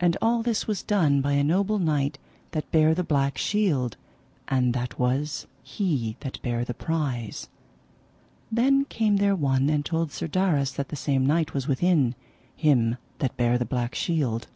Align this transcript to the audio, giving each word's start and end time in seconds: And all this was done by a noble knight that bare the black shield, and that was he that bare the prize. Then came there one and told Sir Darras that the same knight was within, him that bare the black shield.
And 0.00 0.16
all 0.20 0.42
this 0.42 0.66
was 0.66 0.82
done 0.82 1.20
by 1.20 1.34
a 1.34 1.44
noble 1.44 1.78
knight 1.78 2.18
that 2.50 2.68
bare 2.72 2.92
the 2.92 3.04
black 3.04 3.38
shield, 3.38 3.96
and 4.48 4.74
that 4.74 4.98
was 4.98 5.46
he 5.62 6.16
that 6.22 6.42
bare 6.42 6.64
the 6.64 6.74
prize. 6.74 7.48
Then 8.50 8.84
came 8.86 9.18
there 9.18 9.36
one 9.36 9.70
and 9.70 9.84
told 9.86 10.10
Sir 10.10 10.26
Darras 10.26 10.72
that 10.74 10.88
the 10.88 10.96
same 10.96 11.24
knight 11.24 11.54
was 11.54 11.68
within, 11.68 12.16
him 12.56 12.96
that 13.20 13.36
bare 13.36 13.58
the 13.58 13.64
black 13.64 13.94
shield. 13.94 14.48